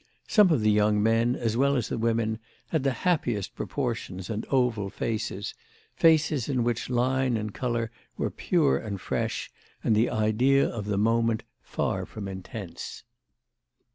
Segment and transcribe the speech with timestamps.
[0.27, 4.47] Some of the young men, as well as the women, had the happiest proportions and
[4.49, 9.51] oval faces—faces in which line and colour were pure and fresh
[9.83, 13.03] and the idea of the moment far from intense.